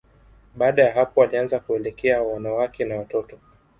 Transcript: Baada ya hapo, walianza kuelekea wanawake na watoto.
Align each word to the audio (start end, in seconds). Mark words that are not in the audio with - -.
Baada 0.55 0.83
ya 0.83 0.93
hapo, 0.93 1.21
walianza 1.21 1.59
kuelekea 1.59 2.21
wanawake 2.21 2.85
na 2.85 2.97
watoto. 2.97 3.37